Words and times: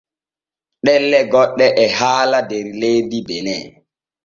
Ɗelle 0.85 1.19
goɗɗe 1.31 1.65
e 1.83 1.85
haalee 1.97 2.45
der 2.49 2.65
leydi 2.79 3.19
Bene. 3.27 3.55